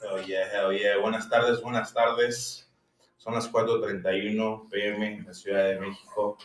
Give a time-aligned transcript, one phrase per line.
[0.00, 0.98] Hell yeah, hell yeah.
[0.98, 2.70] Buenas tardes, buenas tardes.
[3.16, 6.38] Son las 4.31 pm en la Ciudad de México.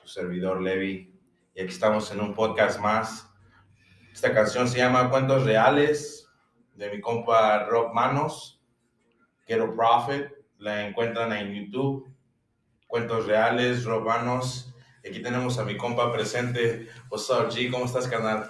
[0.00, 1.12] Su servidor Levi.
[1.54, 3.28] Y aquí estamos en un podcast más.
[4.12, 6.28] Esta canción se llama Cuentos Reales
[6.76, 8.62] de mi compa Rob Manos.
[9.44, 10.26] Quiero Profit.
[10.58, 12.08] La encuentran en YouTube.
[12.88, 14.74] Cuentos Reales, Rob Manos.
[15.04, 16.88] Y aquí tenemos a mi compa presente.
[17.10, 17.70] What's up, G?
[17.70, 18.48] ¿Cómo estás, canal?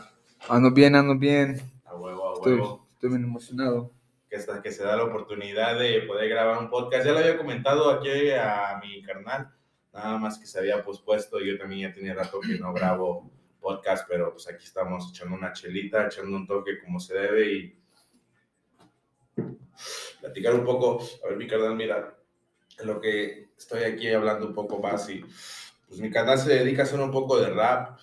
[0.48, 1.61] Ando bien, ando bien.
[1.84, 2.89] A huevo, a Estoy, huevo.
[2.92, 3.91] estoy bien emocionado.
[4.31, 7.05] que hasta que se da la oportunidad de poder grabar un podcast.
[7.05, 9.50] Ya lo había comentado aquí a mi carnal,
[9.92, 11.41] nada más que se había pospuesto.
[11.41, 13.28] Yo también ya tenía rato que no grabo
[13.61, 17.78] podcast, pero pues aquí estamos echando una chelita, echando un toque como se debe y
[20.20, 21.03] platicar un poco.
[21.25, 22.14] A ver, mi carnal, mira,
[22.84, 25.24] lo que estoy aquí hablando un poco más y
[25.88, 27.98] pues mi canal se dedica a hacer un poco de rap.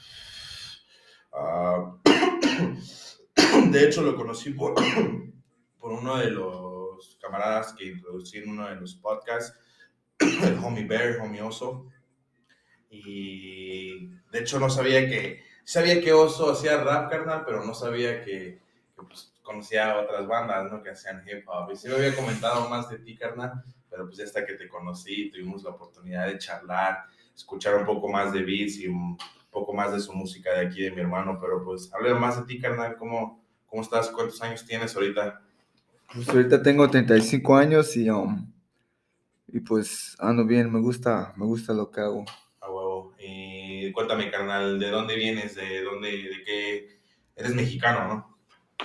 [1.32, 1.96] Ah,
[3.72, 4.74] de hecho, lo conocí por,
[5.80, 9.58] por uno de los camaradas que introducí en uno de los podcasts,
[10.20, 11.88] el homie Bear, homie Oso.
[12.90, 18.24] Y de hecho no sabía que, sabía que Oso hacía rap, carnal, pero no sabía
[18.24, 18.60] que,
[18.96, 20.82] pues, conocía otras bandas, ¿no?
[20.82, 21.72] Que hacían hip hop.
[21.72, 23.64] Y sí me había comentado más de ti, carnal,
[23.96, 28.10] pero pues ya hasta que te conocí, tuvimos la oportunidad de charlar, escuchar un poco
[28.10, 29.18] más de beats y un
[29.50, 32.46] poco más de su música de aquí de mi hermano, pero pues háblame más de
[32.46, 34.10] ti, carnal, ¿cómo, cómo estás?
[34.10, 35.42] ¿Cuántos años tienes ahorita?
[36.14, 38.52] Pues ahorita tengo 35 años y, um,
[39.48, 42.26] y pues ando bien, me gusta, me gusta lo que hago.
[42.60, 43.14] A huevo.
[43.18, 45.56] Y cuéntame, carnal, ¿de dónde vienes?
[45.56, 47.00] ¿De dónde, de qué?
[47.38, 48.38] Eres mexicano, ¿no?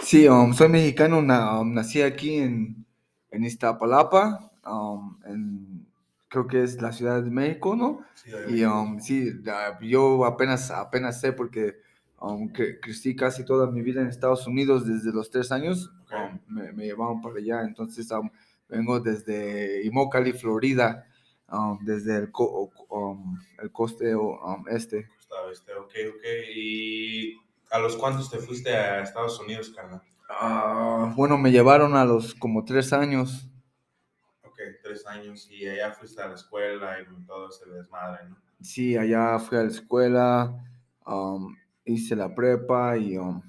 [0.03, 2.87] Sí, um, soy mexicano, na- um, nací aquí en,
[3.31, 5.87] en Iztapalapa, um, en-
[6.29, 8.01] creo que es la Ciudad de México, ¿no?
[8.15, 9.33] Sí, Y um, sí,
[9.83, 11.77] yo apenas, apenas sé porque
[12.21, 15.91] um, cre- crecí casi toda mi vida en Estados Unidos desde los tres años.
[16.03, 16.13] Ok.
[16.15, 18.31] um, me, me llevaban para allá, entonces um,
[18.69, 21.07] vengo desde Immokalee, Florida,
[21.51, 22.71] um, desde el, co-
[23.63, 24.15] el coste
[24.69, 25.09] este.
[25.53, 26.25] Este, ok, ok.
[26.55, 27.35] ¿Y
[27.71, 30.03] a los cuántos te fuiste a Estados Unidos, carnal?
[30.29, 33.50] Ah, bueno, me llevaron a los como tres años.
[34.91, 35.49] Tres años.
[35.49, 38.37] Y allá fuiste a la escuela y todo ese desmadre, ¿no?
[38.61, 40.65] Sí, allá fui a la escuela,
[41.07, 43.41] um, hice la prepa y um,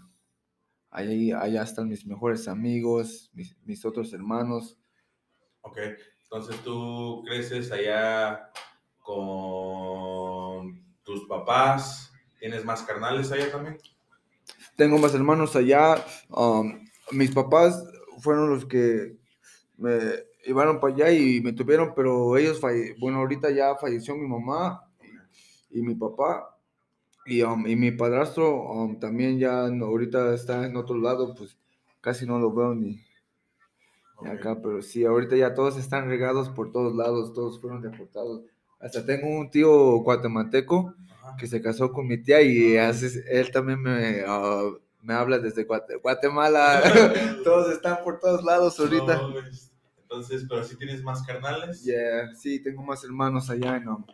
[0.91, 4.77] ahí, allá están mis mejores amigos, mis, mis otros hermanos.
[5.61, 5.79] Ok,
[6.23, 8.51] entonces tú creces allá
[8.99, 12.13] con tus papás.
[12.39, 13.79] ¿Tienes más carnales allá también?
[14.75, 16.05] Tengo más hermanos allá.
[16.29, 17.83] um, mis papás
[18.19, 19.17] fueron los que
[19.75, 24.27] me llevaron para allá y me tuvieron, pero ellos, falle- bueno, ahorita ya falleció mi
[24.27, 24.83] mamá
[25.69, 26.47] y, y mi papá.
[27.25, 31.55] Y, um, y mi padrastro um, también ya no- ahorita está en otro lado, pues
[32.01, 32.99] casi no lo veo ni,
[34.25, 38.41] acá, pero sí, ahorita ya todos están regados por todos lados, todos fueron deportados.
[38.79, 41.35] Hasta tengo un tío guatemalteco Ajá.
[41.37, 44.69] que se casó con mi tía y hace- él también me, ah,
[45.03, 46.81] me habla desde Guate- Guatemala.
[47.43, 49.17] todos están por todos lados ahorita.
[49.17, 49.33] No,
[50.11, 51.85] Entonces, pero si tienes más carnales.
[51.85, 54.05] Yeah, sí, tengo más hermanos allá en, um,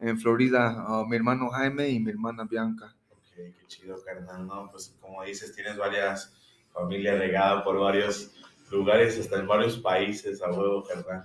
[0.00, 2.94] en Florida, ah, mi hermano Jaime y mi hermana Bianca.
[3.10, 4.46] Ok, qué chido, carnal.
[4.46, 6.30] No, pues como dices, tienes varias
[6.74, 8.34] familias regadas por varios
[8.70, 11.24] lugares, hasta en varios países, a huevo, carnal.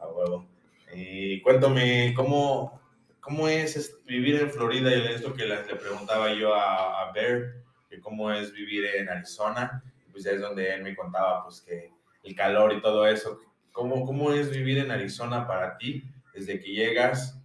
[0.00, 0.46] A huevo.
[0.94, 2.80] Y cuéntame, ¿cómo,
[3.20, 4.96] cómo es es vivir en Florida?
[4.96, 7.56] Y esto que le, le preguntaba yo a, a Bear,
[7.90, 9.82] que cómo es vivir en Arizona.
[10.10, 11.92] Pues ya es donde él me contaba, pues que
[12.22, 13.38] el calor y todo eso.
[13.78, 16.02] ¿Cómo, cómo es vivir en Arizona para ti
[16.34, 17.40] desde que llegas?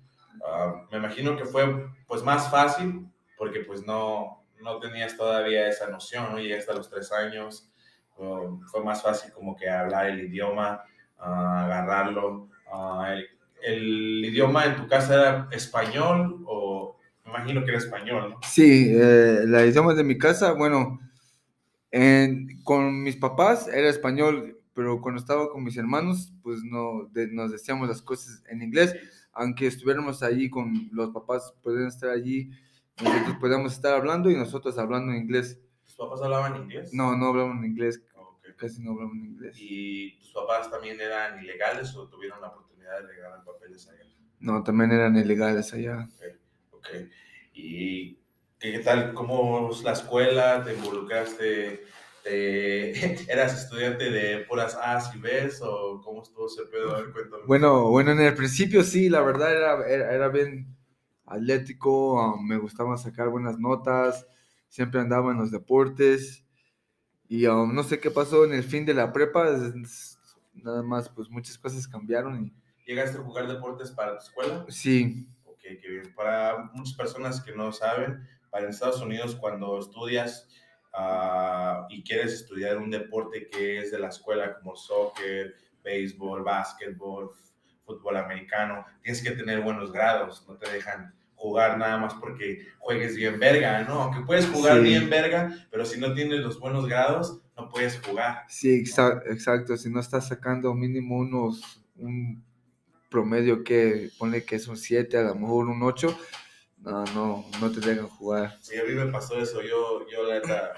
[0.46, 1.64] Ah, me imagino que fue
[2.08, 3.08] pues más fácil
[3.38, 6.40] porque pues no, no tenías todavía esa noción, ¿no?
[6.40, 7.70] Llegaste a los tres años,
[8.18, 10.84] um, fue más fácil como que hablar el idioma,
[11.20, 12.50] ah, agarrarlo.
[12.72, 13.28] Ah, el,
[13.62, 18.40] el idioma en tu casa era español o me imagino que era español, ¿no?
[18.42, 21.00] Sí, eh, la idioma de mi casa, bueno,
[21.92, 27.28] en- con mis papás era español, pero cuando estaba con mis hermanos, pues no, de-
[27.28, 28.96] nos decíamos las cosas en inglés,
[29.34, 32.52] aunque estuviéramos allí con los papás, pueden estar allí
[33.02, 35.60] nosotros podíamos estar hablando y nosotros hablando en inglés.
[35.84, 36.94] ¿Tus papás hablaban inglés?
[36.94, 38.46] No, no hablamos en inglés, Ok.
[38.56, 39.58] casi no hablamos en inglés.
[39.60, 44.04] ¿Y tus papás también eran ilegales o tuvieron la oportunidad de regalar papeles allá?
[44.40, 46.08] No, también eran ilegales allá.
[46.72, 46.88] Ok.
[47.54, 48.14] ¿Y
[48.60, 49.14] qué, qué tal?
[49.14, 50.64] ¿Cómo es la escuela?
[50.64, 51.84] ¿Te involucraste?
[52.24, 52.92] ¿Te-
[53.32, 56.96] ¿Eras estudiante de puras A's y B's o cómo estuvo ese pedo?
[56.96, 57.44] A ver, cuéntame.
[57.46, 60.76] Bueno, bueno, en el principio sí, la verdad era, era, era bien
[61.26, 64.26] atlético, ah, me gustaba sacar buenas notas,
[64.70, 66.46] siempre andaba en los deportes
[67.28, 70.18] y ah, no sé qué pasó en el fin de la prepa, es-
[70.54, 72.54] nada más pues muchas cosas cambiaron
[72.86, 74.66] ¿Llegaste a jugar deportes para tu escuela?
[74.68, 76.14] y sí, Ok, qué bien.
[76.16, 80.48] Para muchas personas que no saben, para Estados Unidos cuando estudias
[80.94, 87.32] ah, y quieres estudiar un deporte que es de la escuela como soccer, béisbol, básquetbol,
[87.86, 93.18] fútbol americano, tienes que tener buenos grados, no te dejan jugar nada más porque juegues
[93.18, 94.04] bien verga, ¿no?
[94.04, 94.84] Aunque puedes jugar Sí.
[94.84, 98.44] bien verga, pero si no tienes los buenos grados, no puedes jugar.
[98.48, 102.42] sí, exa- exacto, si no estás sacando mínimo unos, un
[103.10, 106.18] promedio que, ponle que es un 7, a lo mejor un 8,
[106.84, 108.58] no, no, no te dejan jugar.
[108.62, 109.62] Sí, a mí me pasó eso.
[109.62, 110.74] Yo, yo la neta,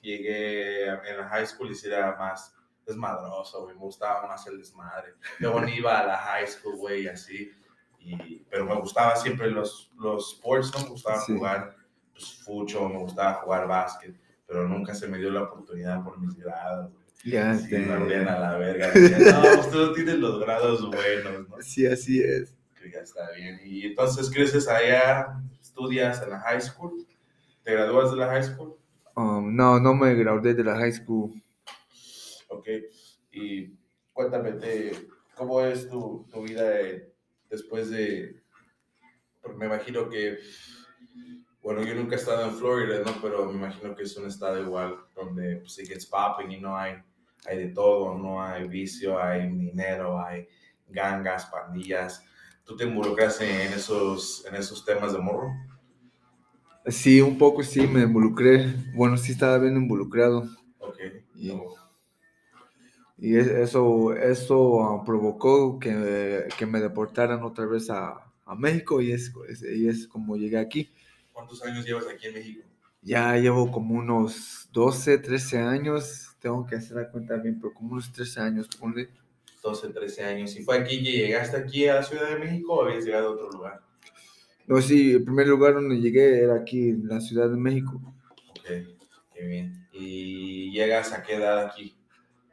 [0.00, 2.54] llegué a- en la high school y sí era más
[2.86, 3.74] desmadroso, güey.
[3.74, 5.14] Me gustaba más el desmadre.
[5.38, 7.50] Luego ni iba a la high school, güey, así.
[8.00, 10.82] Y, pero me gustaba siempre los, los sports, ¿no?
[10.84, 11.34] Me gustaba Sí.
[11.36, 11.74] jugar
[12.12, 14.14] pues, fucho, me gustaba jugar básquet,
[14.46, 17.04] pero nunca se me dio la oportunidad por mis grados, güey.
[17.24, 17.92] Ya, Sí, me
[18.30, 18.90] a la verga.
[18.94, 21.56] Decían, no, tú no tienes los grados buenos, ¿no?
[21.60, 22.55] sí, así es.
[22.90, 23.60] Que ya está bien.
[23.64, 27.06] Y entonces creces allá, estudias en la high school,
[27.62, 28.76] te gradúas de la high school,
[29.18, 31.32] Um, no, no me gradué de la high school.
[32.48, 32.68] ok.
[33.32, 33.72] Y
[34.12, 37.14] cuéntame, te- ¿cómo es tu, tu vida de-
[37.48, 38.42] después de,
[39.40, 40.38] porque me imagino que,
[41.62, 43.12] bueno, yo nunca he estado en Florida, ¿no?
[43.22, 46.76] Pero me imagino que es un estado igual, donde pues, it gets popping y no
[46.76, 46.96] hay,
[47.46, 50.46] hay de todo, no hay vicio, hay dinero, hay
[50.88, 52.22] gangas, pandillas.
[52.66, 55.50] ¿Tú te involucras en esos, en esos temas de morro?
[56.86, 58.72] Sí, un poco sí me involucré.
[58.94, 60.48] Bueno, sí estaba bien involucrado.
[60.78, 60.98] Ok.
[61.34, 61.62] Y- No.
[63.18, 69.12] Y es- eso, eso provocó que, que me deportaran otra vez a, a México y
[69.12, 70.92] es, es- y es como llegué aquí.
[71.32, 72.62] ¿Cuántos años llevas aquí en México?
[73.02, 76.36] Ya llevo como unos 12, 13 años.
[76.40, 79.08] Tengo que hacer la cuenta bien, pero como unos 13 años, ponle.
[79.66, 80.56] 12, 13 años.
[80.56, 83.32] ¿Y fue aquí que llegaste aquí a la Ciudad de México o habías llegado a
[83.32, 83.80] otro lugar?
[84.66, 88.00] No, sí, el primer lugar donde llegué era aquí en la Ciudad de México.
[88.50, 88.66] Ok,
[89.34, 89.88] qué bien.
[89.92, 91.96] ¿Y llegas a qué edad aquí?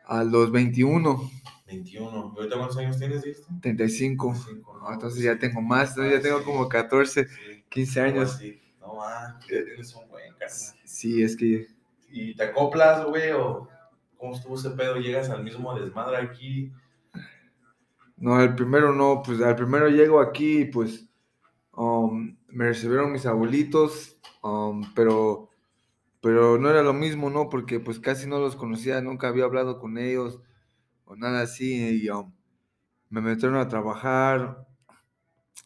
[0.05, 1.31] A los 21,
[1.67, 2.33] 21.
[2.35, 3.51] ¿Y ahorita cuántos años tienes, dijiste?
[3.61, 4.31] 35.
[4.33, 4.87] 25, ¿no?
[4.87, 8.39] Ah, Entonces ya tengo más, entonces ya tengo como 14, Sí, 15 algo años.
[8.79, 10.49] No, ah, ya tienes un buen carnal.
[10.83, 11.67] Sí, es que
[12.09, 13.31] ¿Y te acoplas, güey?
[13.31, 13.67] ¿O
[14.17, 14.97] cómo estuvo ese pedo?
[14.97, 16.71] ¿Llegas al mismo desmadre aquí?
[18.23, 21.09] No, el primero no, pues al primero llego aquí pues
[21.73, 25.49] um, me recibieron mis abuelitos, um, pero,
[26.21, 27.49] pero no era lo mismo, ¿no?
[27.49, 30.39] Porque pues casi no los conocía, nunca había hablado con ellos
[31.03, 32.31] o nada así y um,
[33.09, 34.67] me metieron a trabajar.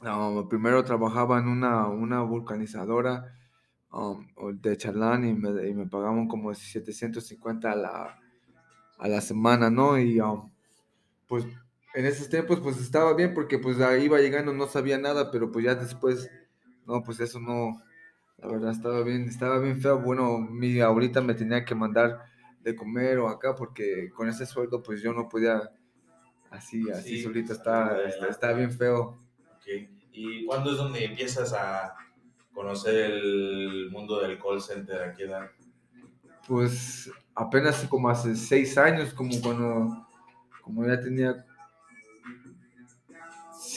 [0.02, 3.36] Um, primero trabajaba en una, una vulcanizadora
[4.54, 8.20] de Charlán y me, y me pagaban como 750 a la,
[8.98, 10.00] a la semana, ¿no?
[10.00, 10.20] Y
[11.28, 11.46] pues
[11.98, 15.52] en esos tiempos pues estaba bien porque pues ahí iba llegando, no sabía nada, pero
[15.52, 16.30] pues ya después,
[16.86, 17.82] no, pues eso no,
[18.38, 20.00] la verdad estaba bien, estaba bien feo.
[20.00, 22.24] Bueno, mi abuelita me tenía que mandar
[22.62, 25.72] de comer o acá porque con ese sueldo pues yo no podía
[26.52, 29.18] así, así Sí, solito, pues, está, está, está bien feo.
[29.56, 29.90] Ok.
[30.12, 31.96] ¿Y cuándo es donde empiezas a
[32.54, 35.02] conocer el mundo del call center?
[35.02, 35.50] ¿A qué edad?
[36.48, 40.08] Pues apenas como hace seis años, como cuando,
[40.62, 41.44] como ya tenía,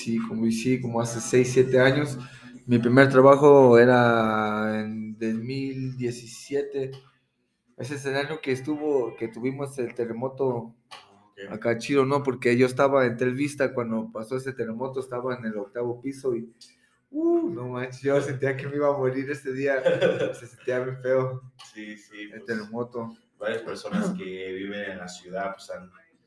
[0.02, 2.18] sí, como, sí, como hace seis, siete años.
[2.66, 6.90] Mi primer trabajo era en 2017.
[7.76, 10.74] Ese es el año que estuvo, que tuvimos el terremoto
[11.50, 12.22] acá chido, ¿no?
[12.22, 16.52] Porque yo estaba en Telvista cuando pasó ese terremoto, estaba en el octavo piso y,
[17.10, 19.82] uh, no manches, yo sentía que me iba a morir ese día.
[20.34, 21.42] Se sentía bien feo
[21.72, 22.22] Sí, sí.
[22.24, 23.16] el pues, terremoto.
[23.38, 25.70] varias personas que viven en la ciudad pues,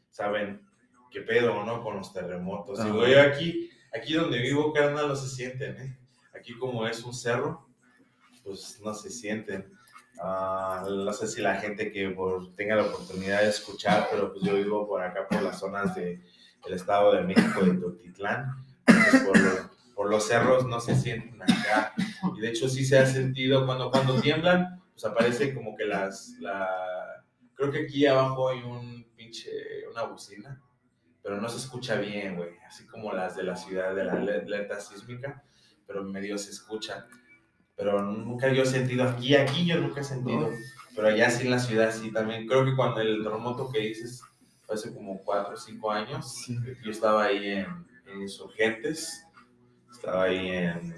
[0.09, 0.61] saben
[1.13, 1.81] qué pedo, ¿no?
[1.83, 2.79] Con los terremotos.
[2.79, 2.91] Y Ajá.
[2.91, 5.97] güey, aquí, aquí donde vivo, carnal, no se sienten, ¿eh?
[6.35, 7.67] Aquí como es un cerro,
[8.43, 9.71] pues no se sienten.
[10.19, 14.43] Ah, no sé si la gente que por- tenga la oportunidad de escuchar, pero pues
[14.43, 16.21] yo vivo por acá, por las zonas de,
[16.65, 18.51] del Estado de México, de Totitlán.
[19.95, 21.93] Por los cerros no se sienten acá.
[22.35, 26.29] Y de hecho sí se ha sentido cuando, cuando tiemblan, pues aparece como que las,
[26.39, 27.23] la,
[27.55, 29.51] creo que aquí abajo hay un pinche,
[29.91, 30.59] una bocina,
[31.23, 34.79] pero no se escucha bien, güey, así como las de la ciudad de la alerta
[34.79, 35.41] sísmica,
[35.87, 37.07] pero medio se escucha.
[37.75, 40.51] Pero nunca yo he sentido aquí, aquí yo nunca he sentido,
[40.95, 42.45] pero allá sí en la ciudad sí también.
[42.45, 44.21] Creo que cuando el terremoto que dices
[44.61, 46.45] fue hace como cuatro o cinco años,
[46.83, 49.25] yo estaba ahí en, en Insurgentes,
[49.89, 50.93] estaba ahí en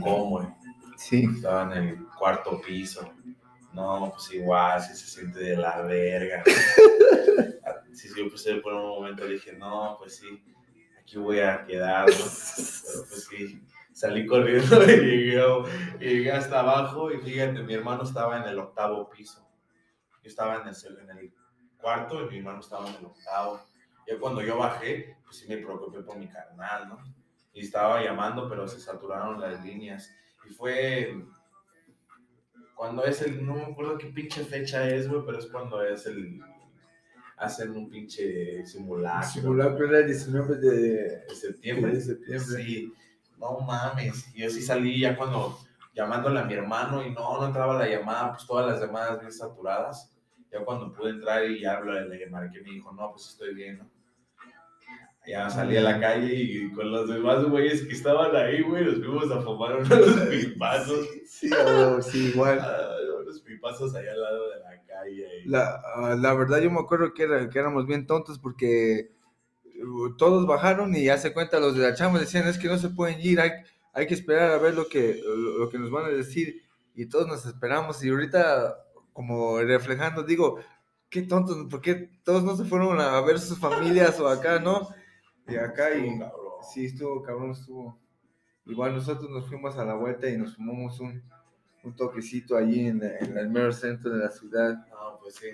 [0.00, 0.48] Como güey.
[0.96, 1.26] Sí.
[1.34, 3.10] Estaba en el cuarto piso.
[3.72, 6.42] No, pues igual, sí se siente de la verga.
[7.94, 10.42] sí, sí, pues por un momento dije, no, pues sí,
[11.00, 12.14] aquí voy a quedar, ¿no?
[12.16, 15.42] Pero pues sí, salí corriendo y llegué,
[15.98, 19.46] llegué, hasta abajo y fíjate, mi hermano estaba en el octavo piso.
[20.22, 21.34] Yo estaba en el, en el
[21.78, 23.60] cuarto y mi hermano estaba en el octavo.
[24.06, 26.98] Ya cuando yo bajé, pues sí me preocupé por mi carnal, ¿no?
[27.52, 30.10] Y estaba llamando, pero se saturaron las líneas.
[30.48, 31.24] Y fue
[32.74, 36.06] cuando es el, no me acuerdo qué pinche fecha es, güey, pero es cuando es
[36.06, 36.40] el,
[37.40, 39.28] hacen un pinche simulacro.
[39.28, 41.94] Simulacro era el 19 de, septiembre.
[41.94, 42.64] De septiembre.
[42.64, 42.92] Sí,
[43.38, 44.32] no mames.
[44.34, 45.58] Yo sí salí ya cuando
[45.94, 49.32] llamándole a mi hermano y no, no entraba la llamada, pues todas las llamadas bien
[49.32, 50.14] saturadas.
[50.52, 53.90] Ya cuando pude entrar y ya le marqué, me dijo, no, pues estoy bien, ¿no?
[55.26, 58.96] Ya salí a la calle y con los demás güeyes que estaban ahí, güey, nos
[58.96, 59.88] fuimos a fumar unos
[60.30, 61.06] pipazos.
[61.26, 61.50] Sí,
[62.02, 62.58] sí, igual.
[63.50, 65.26] Pipazos allá al lado de la calle.
[65.44, 69.10] La, ah, la verdad, yo me acuerdo que, era, que éramos bien tontos porque
[69.82, 72.78] uh, todos bajaron y ya se cuenta los de la chamba decían es que no
[72.78, 73.50] se pueden ir, hay,
[73.92, 75.20] hay que esperar a ver lo que,
[75.58, 76.62] lo que nos van a decir
[76.94, 78.76] y todos nos esperamos y ahorita
[79.12, 80.60] como reflejando digo,
[81.08, 84.88] qué tontos, ¿por qué todos no se fueron a ver sus familias o acá, no?
[85.48, 86.20] Y acá y
[86.72, 87.98] sí, estuvo cabrón, estuvo.
[88.66, 91.20] Igual nosotros nos fuimos a la vuelta y nos fumamos un,
[91.82, 94.86] un toquecito allí en, el mero centro de la ciudad.
[94.88, 95.48] No, pues sí,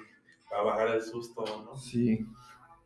[0.49, 1.76] para bajar el susto, ¿no?
[1.76, 2.26] Sí.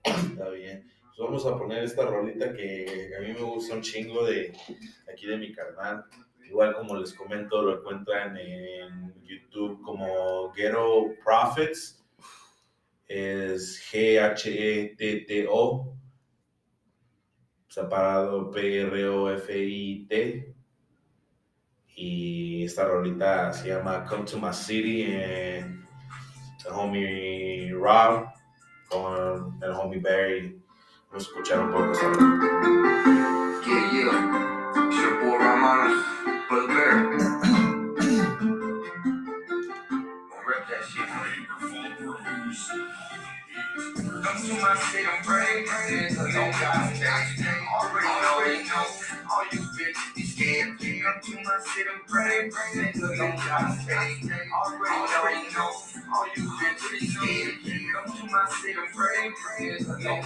[0.04, 0.90] Está bien.
[1.02, 4.52] Pues vamos a poner esta rolita que a mí me gusta un chingo de
[5.12, 6.04] aquí de mi canal.
[6.46, 11.96] Igual como les comento, lo encuentran en YouTube como Ghetto Profits.
[13.06, 16.00] Es G-H-E-T-T-O
[17.70, 20.54] separado P-R-O-F-I-T.
[21.96, 25.86] Y esta rolita se llama Come to My City en
[26.66, 28.26] el homie Rob
[28.88, 30.62] con el homie Barry.
[31.08, 31.70] Vamos a escuchar un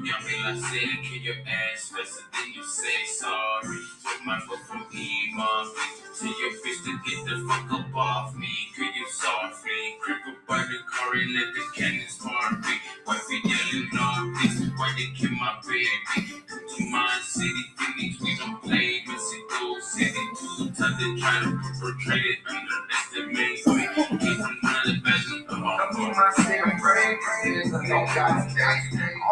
[0.00, 0.06] all you bitches be scared.
[0.06, 0.12] Already know.
[0.12, 3.78] Got me like said, kill your ass faster than you say sorry.
[4.02, 5.66] Took my foot from Iman
[6.20, 8.48] to your fish to get the fuck up off me.
[8.76, 12.18] Kill you softly, crippled by the car and let the cannons.
[13.04, 14.70] Why be yelling all this?
[14.76, 16.42] Why they kill my baby?
[16.48, 20.24] To my city, Phoenix, we don't play but see, Mexico City.
[20.38, 21.50] Two times they try to
[21.80, 23.07] portray it, under underestimate
[27.88, 28.54] no God's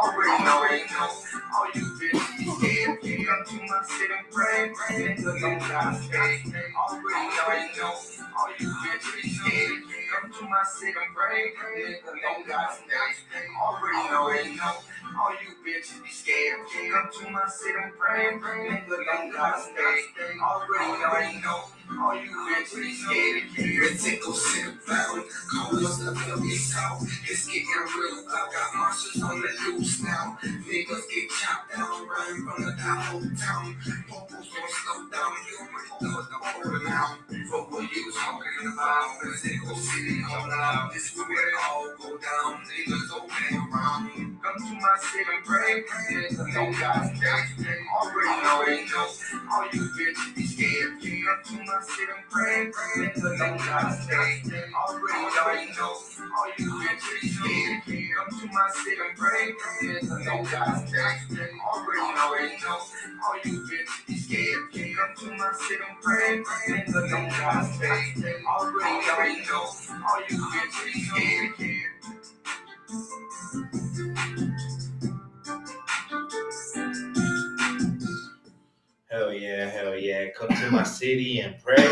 [0.02, 1.10] Already know already know.
[1.56, 3.00] All you bitches scared.
[3.26, 4.72] Come to my city and pray.
[4.96, 6.54] Nigga don't got faith.
[6.76, 7.94] Already, already know.
[8.38, 9.82] All you bitches scared.
[10.06, 11.52] Come to my city and pray.
[11.78, 13.24] Nigga don't got faith.
[13.60, 14.76] Already, know.
[15.18, 16.60] All you bitches be scared.
[16.92, 18.30] Come to my city and pray.
[18.38, 20.06] Nigga don't got faith.
[20.40, 21.64] Already, know.
[22.00, 23.42] All you bitches be scared.
[23.54, 25.22] Critical city valley.
[25.50, 27.02] Call us the Philly South.
[27.28, 28.24] It's getting real.
[28.28, 30.38] I got marshals on the loose now.
[30.44, 33.76] Niggas get chopped down in front of the whole town.
[34.08, 35.32] Popos don't slow down.
[35.50, 37.18] You already know the order now.
[37.70, 41.24] What you talking about, physical city all out, this we
[41.64, 41.90] all
[44.58, 45.84] to my city and pray.
[46.12, 47.66] Niggas don't got faith.
[47.94, 49.08] Already, already know.
[49.52, 50.92] All you bitches be scared.
[51.00, 52.72] Come to my city and pray.
[52.98, 54.52] Niggas don't got faith.
[54.74, 55.96] Already, already know.
[56.38, 57.82] All you bitches scared.
[58.16, 59.52] Come to my city and pray.
[59.82, 60.98] There's a no God's day.
[61.66, 62.78] Already know, already know.
[63.24, 64.96] All you bitches scared.
[64.96, 66.42] Come to my city and pray.
[66.68, 68.34] There's a no God's day.
[68.46, 69.64] Already, already know.
[69.64, 71.80] All you bitches scared.
[79.16, 80.28] Hell yeah, hell yeah.
[80.36, 81.88] Come to my city and pray.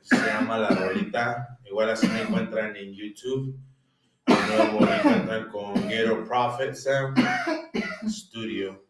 [0.00, 1.58] Se llama La Rolita.
[1.68, 3.54] Igual así me encuentran en YouTube.
[4.26, 7.18] De nuevo me encuentran con Ghetto Prophet Sound
[8.08, 8.86] Studio.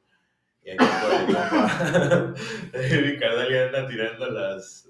[0.62, 2.34] Y aquí por el compa.
[2.72, 4.88] Ricardo le anda tirando las,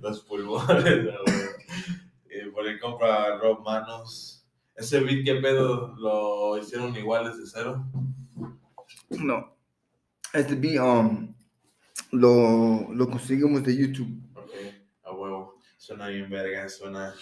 [0.00, 1.06] los pulmones.
[2.32, 4.44] Y por el compa Rob Manos.
[4.74, 7.86] ¿Ese beat qué pedo lo hicieron igual desde cero?
[9.10, 9.57] No.
[10.32, 11.34] Este beat um,
[12.12, 14.20] lo, lo conseguimos de YouTube.
[14.34, 14.50] Ok,
[15.04, 15.58] a huevo.
[15.76, 17.14] Suena bien verga, suena,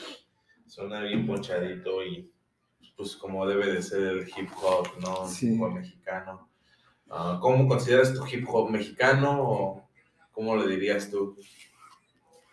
[0.67, 2.33] suena bien ponchadito y
[2.97, 5.29] pues como debe de ser el hip hop, ¿no?
[5.29, 5.53] Sí.
[5.53, 6.49] hip hop mexicano.
[7.09, 9.89] Ah, ¿Cómo consideras tu hip hop mexicano o
[10.33, 11.37] cómo lo dirías tú?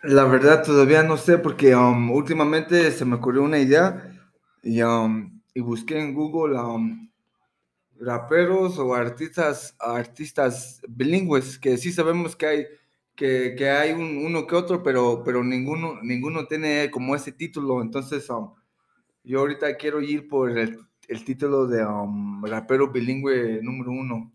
[0.02, 4.12] La verdad todavía no sé porque um, últimamente se me ocurrió una idea
[4.62, 7.10] y, um, y busqué en Google um,
[8.00, 12.66] raperos o artistas artistas bilingües que sí sabemos que hay
[13.14, 17.80] que, que hay un- uno que otro pero pero ninguno ninguno tiene como ese título
[17.82, 18.54] entonces um,
[19.24, 24.32] yo ahorita quiero ir por el, el título de um, rapero bilingüe número uno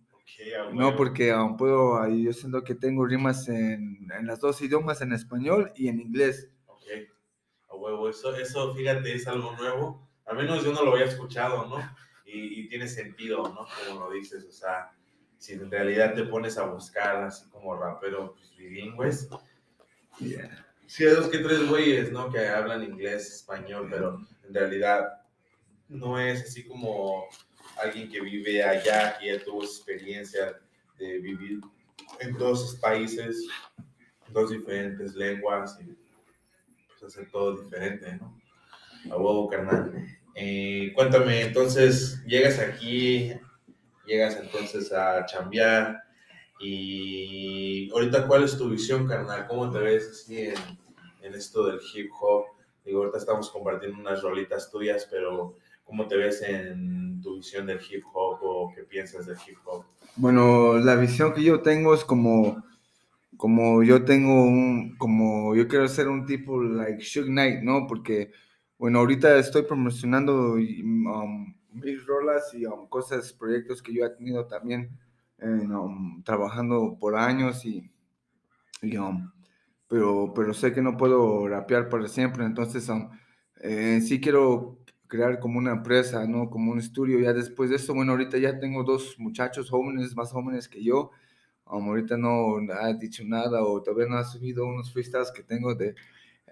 [0.70, 5.14] no porque um, puedo yo siento que tengo rimas en, en las dos idiomas en
[5.14, 6.84] español y en inglés Ok,
[7.70, 8.10] a huevo.
[8.10, 10.10] Eso, eso, fíjate, es algo nuevo.
[10.26, 11.78] Al menos yo no lo había escuchado, ¿no?
[12.32, 13.68] Y, y tiene sentido, ¿no?
[13.88, 14.92] Como lo dices, o sea,
[15.40, 19.30] si en realidad te pones a buscar así como rapero pues, bilingües,
[20.86, 22.30] sí hay dos que tres güeyes, ¿no?
[22.32, 25.08] Que hablan inglés, español, pero en realidad
[25.88, 27.26] no es así como
[27.82, 30.60] alguien que vive allá, que ya tuvo experiencia
[30.98, 31.62] de vivir
[32.20, 33.48] en dos países,
[34.34, 35.96] dos diferentes lenguas y
[36.88, 38.38] pues hacer todo diferente, ¿no?
[39.10, 40.19] A huevo, carnal.
[40.36, 43.34] Eh, cuéntame, entonces, llegas aquí,
[44.06, 46.04] llegas entonces a chambear
[46.60, 49.48] y ahorita, ¿cuál es tu visión, carnal?
[49.48, 50.56] ¿Cómo te ves así en,
[51.22, 52.46] en esto del hip hop?
[52.86, 57.80] Digo, ahorita estamos compartiendo unas rolitas tuyas, pero ¿cómo te ves en tu visión del
[57.90, 59.86] hip hop o qué piensas del hip hop?
[60.16, 62.64] Bueno, la visión que yo tengo es como,
[63.38, 67.88] como yo tengo un, como yo quiero ser un tipo like Suge Knight, ¿no?
[67.88, 68.32] Porque,
[68.80, 74.10] bueno, ahorita estoy promocionando y, um, mis rolas y um, cosas, proyectos que yo he
[74.10, 74.98] tenido también
[75.42, 77.92] um, trabajando por años y,
[78.82, 79.32] y, um,
[79.88, 83.10] pero, pero sé que no puedo rapear para siempre, entonces um,
[83.62, 86.50] eh, sí quiero crear como una empresa, ¿no?
[86.50, 87.20] Como un estudio.
[87.20, 91.12] Ya después de eso, bueno, ahorita ya tengo dos muchachos jóvenes, más jóvenes que yo.
[91.66, 95.76] Um, ahorita no ha dicho nada o todavía no ha subido unos freestyles que tengo
[95.76, 95.96] de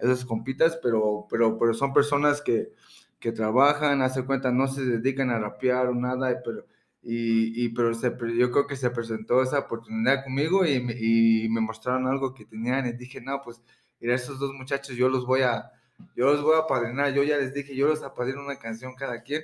[0.00, 2.72] esas compitas, pero, pero, pero son personas que,
[3.18, 6.66] que trabajan, hace cuenta, no se dedican a rapear o nada, pero,
[7.02, 12.06] y, pero se, yo creo que se presentó esa oportunidad conmigo y, y me mostraron
[12.06, 13.62] algo que tenían y dije, no, pues,
[14.00, 15.70] mira, esos dos muchachos yo los voy a,
[16.16, 19.22] yo los voy a apadrinar, yo ya les dije, yo los apadrino una canción cada
[19.22, 19.42] quien.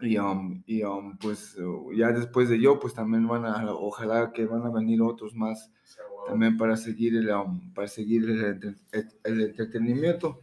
[0.00, 1.56] Y, um, y um, pues
[1.96, 5.70] ya después de yo, pues también van a, ojalá que van a venir otros más.
[6.26, 10.38] También para seguir el, um, para seguir el, entre- el- el entretenimiento.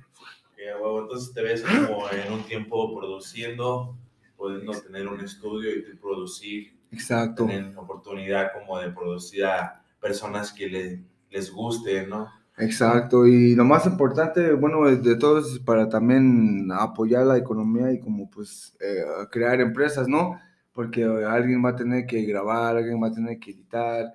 [0.58, 3.98] Entonces te ves como en un tiempo produciendo,
[4.38, 7.46] pudiendo tener un estudio y producir, Exacto.
[7.46, 12.30] tener oportunidad como de producir a personas que le- les guste, ¿no?
[12.58, 18.00] Exacto, y lo más importante, bueno, de todo es para también apoyar la economía y
[18.00, 20.38] como pues eh, crear empresas, ¿no?
[20.74, 24.13] Porque alguien va a tener que grabar, alguien va a tener que editar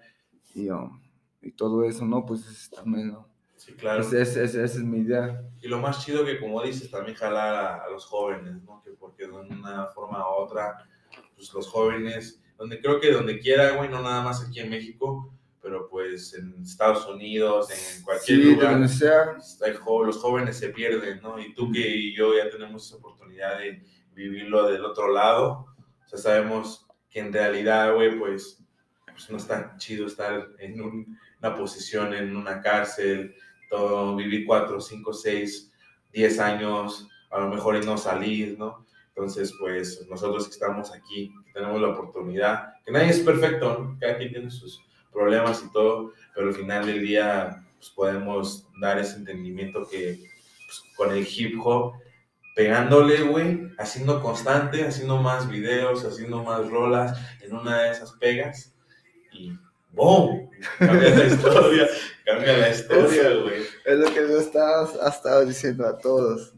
[0.54, 1.00] y, um,
[1.46, 2.24] y todo eso, ¿no?
[2.26, 3.28] Pues es también, ¿no?
[3.56, 4.02] Sí, claro.
[4.02, 5.42] Ese- ese- esa es mi idea.
[5.62, 8.82] Y lo más chido que, como dices, también jalar a, a los jóvenes, ¿no?
[8.84, 10.76] Que porque de una forma u otra,
[11.34, 15.32] pues los jóvenes, donde creo que donde quiera, güey, no nada más aquí en México,
[15.62, 19.36] pero pues en Estados Unidos, en cualquier Sí, lugar, donde sea.
[20.04, 21.38] los jóvenes se pierden, ¿no?
[21.40, 23.82] Y tú que y yo ya tenemos esa oportunidad de
[24.14, 25.66] vivirlo del otro lado,
[26.04, 28.62] o sea, sabemos que en realidad, güey, pues,
[29.06, 33.34] pues no está chido estar en un- una posición en una cárcel,
[34.16, 35.72] vivir cuatro, cinco, seis,
[36.12, 38.86] diez años, a lo mejor y no salir, ¿no?
[39.08, 44.30] Entonces, pues nosotros que estamos aquí, tenemos la oportunidad, que nadie es perfecto, cada quien
[44.30, 44.82] tiene sus
[45.12, 50.18] problemas y todo, pero al final del día pues, podemos dar ese entendimiento que
[50.66, 51.94] pues, con el hip hop
[52.54, 58.74] pegándole, güey, haciendo constante, haciendo más videos, haciendo más rolas, en una de esas pegas,
[59.30, 59.52] y
[59.96, 60.48] ¡boom!
[60.78, 61.88] Cambia la historia,
[62.24, 63.62] cambia la historia, güey.
[63.84, 66.54] Es lo que yo estaba, estado diciendo a todos.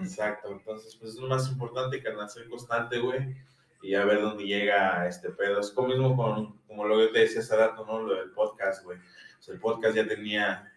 [0.00, 3.36] Exacto, entonces, pues es lo más importante, carnal, ser constante, güey,
[3.82, 5.60] y a ver dónde llega este pedo.
[5.60, 8.00] Es como mismo con, como lo que te decía hace rato, ¿no?
[8.00, 8.98] Lo del podcast, güey.
[8.98, 10.72] O sea, el podcast ya tenía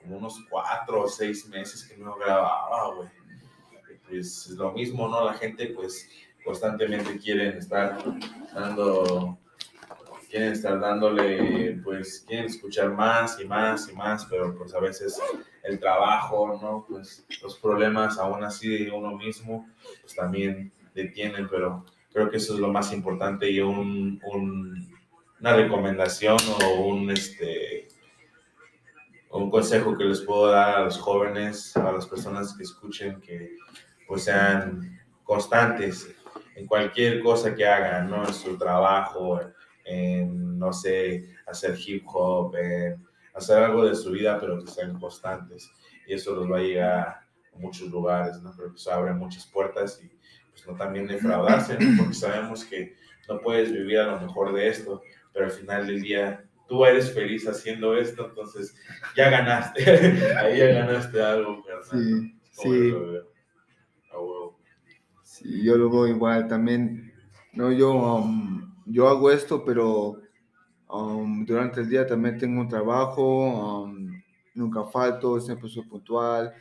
[0.00, 3.20] como unos cuatro o seis meses que no grababa, güey
[4.10, 5.24] pues es lo mismo, ¿no?
[5.24, 6.08] La gente pues
[6.44, 8.02] constantemente quieren estar
[8.52, 9.38] dando,
[10.30, 15.20] quieren estar dándole, pues quieren escuchar más y más y más, pero pues a veces
[15.64, 16.86] el trabajo, ¿no?
[16.88, 19.68] Pues los problemas aún así uno mismo,
[20.00, 24.88] pues también detienen, pero creo que eso es lo más importante y un, un,
[25.40, 27.88] una recomendación o un, este,
[29.30, 33.56] un consejo que les puedo dar a los jóvenes, a las personas que escuchen, que
[34.06, 36.14] pues sean constantes
[36.54, 38.26] en cualquier cosa que hagan, ¿no?
[38.26, 39.40] En su trabajo,
[39.90, 44.98] en, no sé, hacer hip hop, en hacer algo de su vida, pero que sean
[44.98, 45.70] constantes.
[46.06, 48.52] Y eso los va a llegar a muchos lugares, ¿no?
[48.52, 50.10] Creo que eso abre muchas puertas y
[50.50, 51.96] pues no también defraudarse, ¿no?
[51.98, 52.94] Porque sabemos que
[53.28, 57.12] no puedes vivir a lo mejor de esto, pero al final del día tú eres
[57.12, 58.76] feliz haciendo esto, entonces
[59.16, 59.82] ya ganaste,
[60.38, 62.92] ahí ya ganaste algo, Sí, sí.
[65.22, 67.14] Sí, yo lo veo igual también.
[67.54, 70.20] No, yo, um, yo hago esto, pero
[70.88, 74.22] um, durante el día también tengo un trabajo, um,
[74.54, 76.52] nunca falto, siempre soy puntual,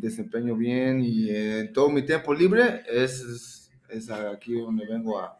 [0.00, 5.36] desempeño bien y en todo mi tiempo libre es, es aquí donde vengo a,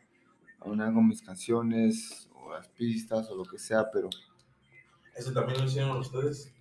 [0.61, 4.11] a hago mis canciones o las pistas o lo que sea, pero...
[5.14, 6.52] ¿Eso también lo hicieron ustedes?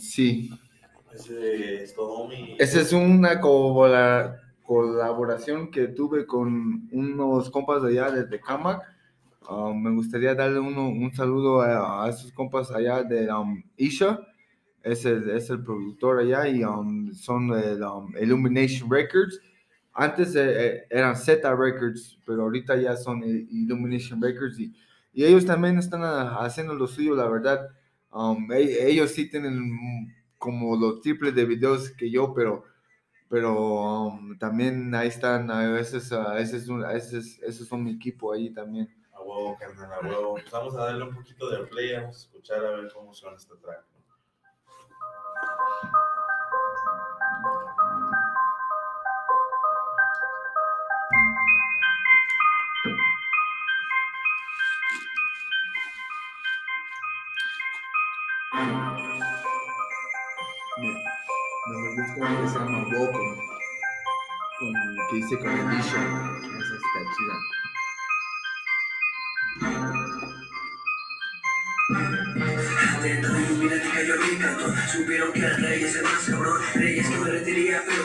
[0.00, 0.50] sí.
[1.12, 2.56] Ese es todo mi...
[2.58, 4.43] Es una colaboración
[5.70, 8.82] que tuve con unos compas de allá desde Camac.
[9.48, 14.20] Um, me gustaría darle uno, un saludo a, esos compas allá de um, Isha.
[14.82, 17.82] Es el, es el productor allá y um, son el
[18.20, 19.40] Illumination Records.
[19.92, 24.74] Antes eh, eh, eran Z Records, pero ahorita ya son Illumination Records y,
[25.12, 27.68] y ellos también están ah, haciendo lo suyo, la verdad.
[28.50, 32.64] E, ellos sí tienen como los triples de videos que yo, pero,
[33.34, 38.32] pero um, también ahí están, a veces, a veces, a veces, esos son mi equipo
[38.32, 38.88] ahí también.
[39.12, 40.36] A huevo, carnal, a huevo.
[40.52, 43.56] Vamos a darle un poquito de play, vamos a escuchar a ver cómo suena este
[43.56, 43.82] track.
[62.24, 63.36] Como que se llama Vocal,
[64.58, 64.72] con,
[65.10, 66.06] que hice con Edition,
[66.58, 67.36] esa está chida.
[73.02, 77.16] Dentro illuminati cayó mi canto Supieron que el rey es el más cabrón Reyes que
[77.18, 78.02] me rendiría pero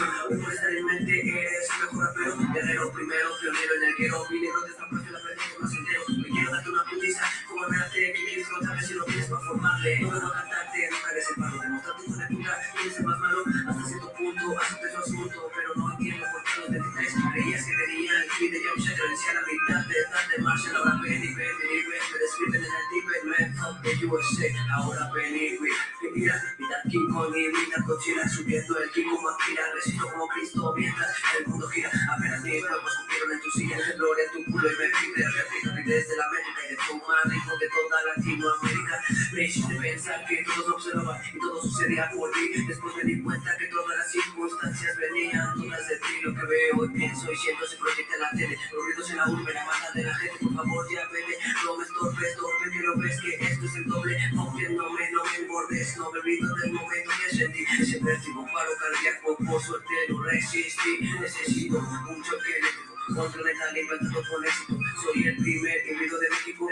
[53.59, 57.35] esto es el doble Aunque no me, no engordes No me olvido del momento que
[57.35, 57.65] sentí.
[57.79, 60.99] Ese vértigo, paro cardíaco Por suerte lo resistí.
[61.19, 61.79] Necesito
[62.23, 64.77] choque eléctrico Contra metal inventado con éxito.
[65.01, 66.69] Soy el primer individuo de México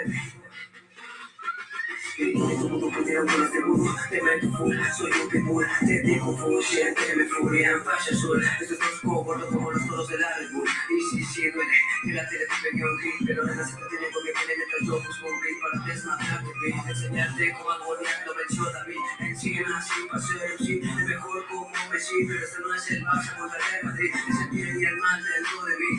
[2.19, 6.35] y todo mundo pudieron con este mundo Te meto full, soy un pitbull Te digo
[6.35, 10.23] full, siente, me furia en falla azul Esto es tosco, gordo como los toros del
[10.23, 11.71] árbol Y si sí, duele,
[12.03, 12.46] que la tele
[17.57, 22.43] Enseñarte cómo agonear, lo venció David Encima, sin paseo, sí El mejor como Messi Pero
[22.43, 25.65] este no es el Barça contra el Madrid Es el bien y el mal dentro
[25.65, 25.96] de mí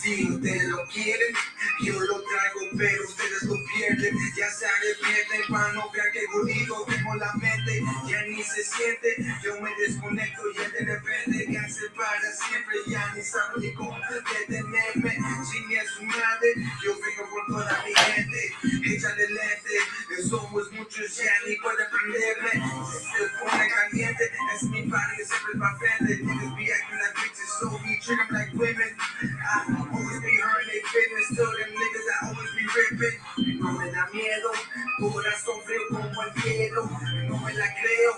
[0.00, 1.34] Si ustedes lo quieren,
[1.84, 4.16] yo lo traigo, pero ustedes lo pierden.
[4.36, 4.66] Ya se
[5.48, 7.82] para no que gordito tengo la mente.
[8.06, 11.70] Ya ni se siente, yo me desconecto ya de repente.
[11.70, 13.96] Se para siempre, ya ni sabe ni cómo
[22.10, 22.90] pueden prenderme.
[22.90, 26.24] Se pone caliente, es mi party, siempre pa' frente.
[26.24, 28.92] Niggas be acting like bitches, so we treat them like women.
[29.20, 33.60] I always be hurting they business, so them niggas I always be ripping.
[33.60, 34.50] No me da miedo,
[34.98, 36.90] corazón frío como el hielo.
[37.28, 38.12] No me la creo,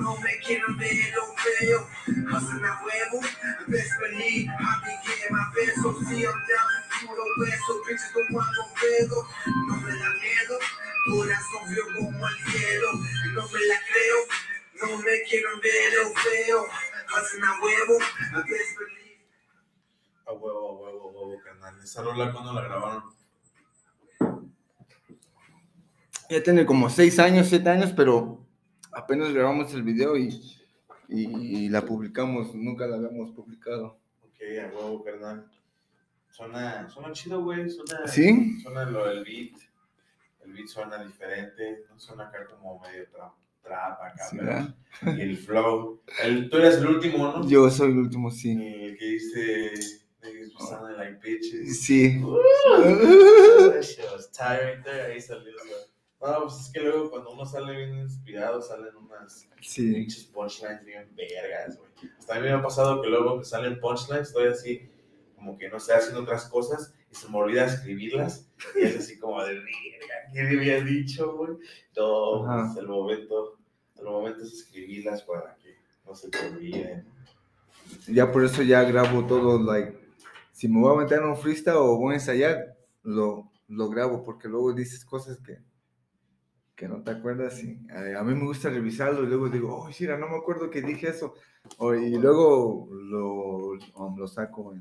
[0.00, 1.88] no me quiero ver lo feo.
[2.30, 3.20] Hustling a huevo,
[3.68, 5.92] best believe I be getting my peso.
[6.06, 9.26] See I'm down, puro beso, bitches don't want no pedo.
[9.68, 10.58] No me da miedo,
[11.10, 13.11] corazón frío como el hielo.
[13.34, 16.66] No me la creo, no me quiero ver lo feo.
[17.08, 17.98] Hustling a huevo,
[18.46, 19.26] best believe.
[20.26, 21.80] A huevo, a huevo, a huevo, carnal.
[21.82, 23.04] Esa rola, cuando la grabaron?
[26.28, 28.46] Ya tiene como seis años, siete años, pero
[28.92, 30.40] apenas grabamos el video y,
[31.08, 33.98] y la publicamos, nunca la habíamos publicado.
[34.22, 35.50] Ok, a huevo, carnal.
[36.30, 37.68] Suena, suena chido, güey.
[37.68, 38.60] Suena, ¿Sí?
[38.62, 39.71] Suena lo del beat.
[40.44, 41.84] El beat suena diferente.
[41.88, 44.74] No suena acá como medio trap, trap acá, ¿Sí, verdad?
[45.16, 46.02] Y el flow.
[46.22, 47.48] El, tú eres el último, ¿no?
[47.48, 48.52] Yo soy el último, sí.
[48.52, 49.72] El que dice.
[50.22, 51.80] Niggas sounding like bitches.
[51.82, 52.20] Sí.
[52.20, 55.12] That shit was tiring there.
[55.12, 55.52] Ahí salió.
[56.20, 59.92] No, pues es que luego cuando uno sale bien inspirado, salen unas Sí.
[59.92, 61.90] pinches punchlines bien vergas, güey.
[62.16, 64.88] Hasta a mí me ha pasado que luego me salen punchlines, estoy así,
[65.34, 68.48] como que no sé, haciendo otras cosas y se me olvida escribirlas.
[68.74, 69.60] Y es así como de,
[70.32, 71.52] ¿qué le había dicho, güey?
[71.96, 72.72] No, Ajá.
[72.72, 73.58] pues el momento,
[73.98, 77.04] el momento es escribirlas para que no se te olviden.
[78.08, 79.98] Ya por eso ya grabo todo, like,
[80.52, 84.22] si me voy a meter en un freestyle o voy a ensayar, lo, lo grabo,
[84.24, 85.58] porque luego dices cosas que,
[86.74, 89.90] que no te acuerdas y eh, a mí me gusta revisarlo y luego digo, oh,
[90.00, 91.34] mira, no me acuerdo que dije eso,
[91.78, 93.74] O- y luego lo,
[94.16, 94.80] lo saco, güey.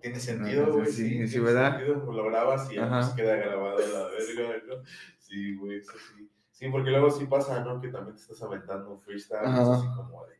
[0.00, 0.86] Tiene sentido, güey.
[0.86, 1.78] sí, Sí, ¿verdad?
[1.78, 4.74] sentido, Lo grabas y ya pues queda grabado la verga, ¿no?
[5.18, 6.30] Sí, güey, eso sí.
[6.52, 7.80] Sí, porque luego sí pasa, ¿no?
[7.80, 9.74] Que también te estás aventando un freestyle, Ajá.
[9.74, 10.34] así como de,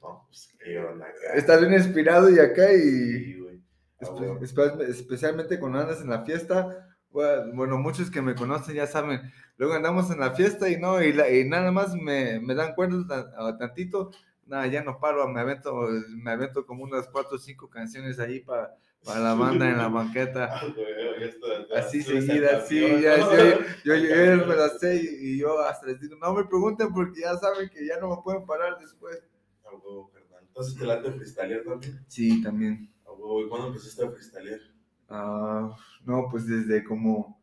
[0.00, 1.06] no, pues qué onda.
[1.34, 2.80] Estás bien inspirado y acá y...
[2.80, 3.60] Sí, güey.
[4.00, 4.40] Espe- huevo.
[4.40, 9.20] espe- especialmente cuando andas en la fiesta, bueno, muchos que me conocen ya saben,
[9.56, 12.74] luego andamos en la fiesta y no, y, la- y nada más me, me dan
[12.74, 14.10] cuerda tan- tantito,
[14.46, 15.88] nada, ya no paro, me avento,
[16.22, 20.60] me avento como unas cuatro o cinco canciones ahí para la banda en la banqueta,
[21.74, 23.24] así tú eres el seguidas, sí, campeón, ya, ¿no?
[23.30, 26.92] sí, yo, yo, yo me las sé y, yo hasta les digo, no me pregunten
[26.92, 29.16] porque ya saben que ya no me pueden parar después.
[29.64, 30.44] A huevo, carnal.
[30.46, 32.04] Entonces te late freestylear también.
[32.08, 32.90] Sí, también.
[33.06, 34.60] A huevo, ¿y cuándo empezaste a freestylear?
[35.08, 37.40] Ah, no, pues desde como,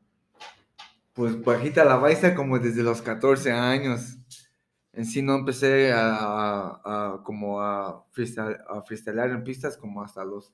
[1.14, 4.18] pues bajita la baiza como desde los 14 años.
[4.94, 10.26] En sí no empecé a, a- a como a, a freestylear en pistas como hasta
[10.26, 10.54] los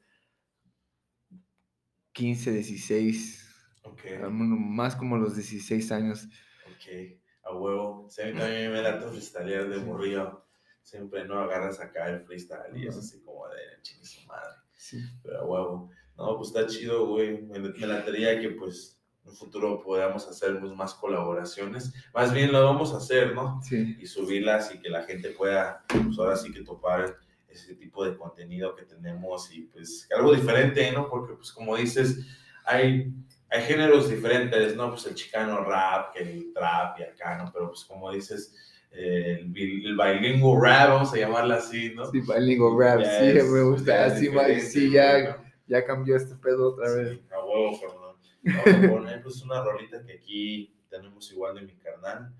[2.13, 3.47] 15, 16,
[3.84, 6.28] Ok, ah, bueno, más como los 16 años.
[6.67, 7.17] ok.
[7.43, 8.08] A huevo.
[8.08, 10.45] Mí también me late freestylear de morrillo.
[10.84, 14.54] Siempre no agarras acá el freestyle y es así como de chingue su madre.
[14.76, 14.97] Sí.
[15.24, 15.89] Pero a huevo.
[16.17, 17.41] No, pues está chido, güey.
[17.41, 21.93] Me, me latería que pues en un futuro podamos hacer pues, más colaboraciones.
[22.13, 23.60] Más bien lo vamos a hacer, ¿no?
[23.63, 27.17] Sí, Y subirlas y que la gente pueda, pues ahora sí que topar
[27.51, 31.09] ese tipo de contenido que tenemos y pues algo diferente, ¿no?
[31.09, 32.25] Porque pues como dices,
[32.65, 33.13] hay,
[33.49, 34.89] hay géneros diferentes, ¿no?
[34.89, 37.51] Pues el chicano rap, que el trap y acá, ¿no?
[37.51, 38.55] Pero pues como dices,
[38.91, 42.05] eh, el, el bilingüe rap, vamos a llamarla así, ¿no?
[42.11, 44.29] sí, bilingual rap, Ya sí, es- me gusta, así,
[44.61, 45.51] sí, ya, ¿no?
[45.67, 47.19] ya cambió este pedo otra vez.
[47.31, 48.15] A huevo, perdón.
[48.43, 52.33] Vamos a poner pues una rolita que aquí tenemos igual de mi carnal.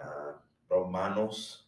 [0.00, 1.66] ah, Romanos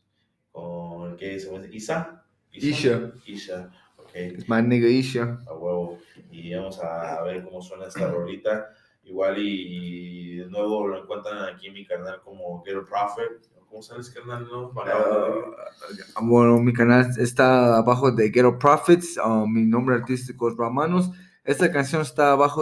[0.53, 1.67] con ¿qué se llama?
[1.73, 2.20] Isa.
[2.53, 3.13] Isha.
[3.27, 5.39] Isha, ok, Es my nigga Isha.
[5.47, 5.99] a huevo.
[6.31, 8.71] Y vamos a ver cómo suena esta rolita.
[9.05, 13.41] Igual y, de nuevo lo encuentran aquí en mi canal como Get a Prophet.
[13.69, 14.49] ¿Cómo sales, carnal?
[14.51, 14.73] No?
[14.77, 19.17] Ah, bueno, mi canal está abajo de Ghetto Profits.
[19.23, 21.11] ah, mi nombre artístico es Ramanos.
[21.45, 22.59] Esta canción está abajo